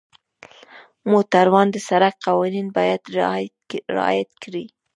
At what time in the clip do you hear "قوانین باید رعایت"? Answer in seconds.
2.25-4.31